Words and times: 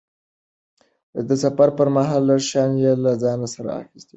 د 1.27 1.29
سفر 1.43 1.69
پرمهال 1.77 2.21
لږ 2.29 2.41
شیان 2.49 2.71
یې 2.83 2.91
له 3.03 3.11
ځانه 3.23 3.47
سره 3.55 3.69
اخیستي 3.81 4.03
وو. 4.05 4.09